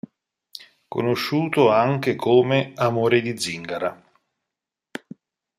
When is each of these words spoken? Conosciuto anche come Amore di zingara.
Conosciuto 0.87 1.69
anche 1.69 2.15
come 2.15 2.71
Amore 2.75 3.21
di 3.21 3.37
zingara. 3.37 4.03